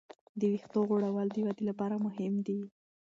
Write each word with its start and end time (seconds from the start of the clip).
د 0.39 0.41
وېښتو 0.51 0.79
غوړول 0.89 1.27
د 1.31 1.37
ودې 1.45 1.63
لپاره 1.69 1.95
مهم 2.05 2.33
دی. 2.47 2.59